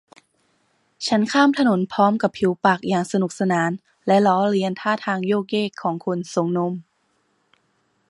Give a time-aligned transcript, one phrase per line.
[1.07, 3.71] ฉันข้ามถนนพร้อมกับผิวปากอย่างสนุกสาน
[4.07, 6.73] และล้อเลียนท่าทางโยกเยกของคนส่งนม